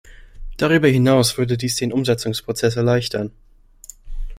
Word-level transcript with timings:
Darüber 0.57 0.87
hinaus 0.87 1.37
würde 1.37 1.57
dies 1.59 1.75
den 1.75 1.93
Umsetzungsprozess 1.93 2.75
erleichtern. 2.75 3.29